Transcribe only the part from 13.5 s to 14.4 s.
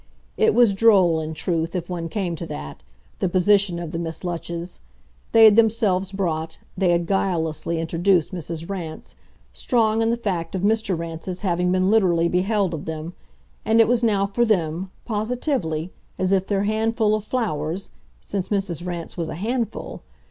and it was now